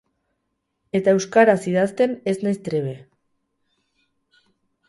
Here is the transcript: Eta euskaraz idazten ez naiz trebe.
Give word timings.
Eta 0.99 1.13
euskaraz 1.17 1.57
idazten 1.73 2.17
ez 2.31 2.35
naiz 2.47 2.57
trebe. 2.71 2.97